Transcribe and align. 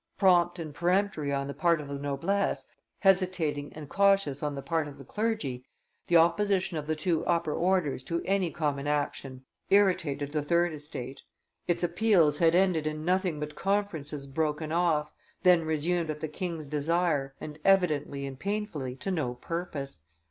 Prompt 0.17 0.57
and 0.57 0.73
peremptory 0.73 1.31
on 1.31 1.45
the 1.45 1.53
part 1.53 1.79
of 1.79 1.87
the 1.87 1.93
noblesse, 1.93 2.65
hesitating 3.01 3.71
and 3.75 3.87
cautions 3.87 4.41
on 4.41 4.55
the 4.55 4.61
part 4.63 4.87
of 4.87 4.97
the 4.97 5.05
clergy, 5.05 5.63
the 6.07 6.17
opposition 6.17 6.75
of 6.75 6.87
the 6.87 6.95
two 6.95 7.23
upper 7.27 7.53
orders 7.53 8.03
to 8.03 8.23
any 8.25 8.49
common 8.49 8.87
action 8.87 9.43
irritated 9.69 10.31
the 10.31 10.41
third 10.41 10.73
estate; 10.73 11.21
its 11.67 11.83
appeals 11.83 12.39
had 12.39 12.55
ended 12.55 12.87
in 12.87 13.05
nothing 13.05 13.39
but 13.39 13.53
conferences 13.53 14.25
broken 14.25 14.71
off, 14.71 15.13
then 15.43 15.63
resumed 15.65 16.09
at 16.09 16.19
the 16.19 16.27
king's 16.27 16.67
desire, 16.67 17.35
and 17.39 17.59
evidently 17.63 18.25
and 18.25 18.39
painfully 18.39 18.95
to 18.95 19.11
no 19.11 19.35
purpose. 19.35 19.99